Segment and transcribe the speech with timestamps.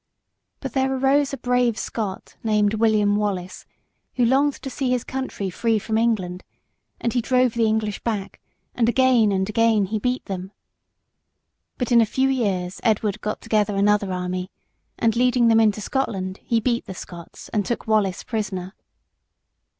[0.61, 3.67] But there arose a brave Scot named William Wallace,
[4.15, 6.43] who longed to see his country free from England,
[6.99, 8.41] and he drove the English back,
[8.73, 10.53] and again and again he beat them.
[11.77, 14.49] But in a few years Edward got together another army,
[14.97, 18.73] and leading them into Scotland he beat the Scots and took Wallace prisoner.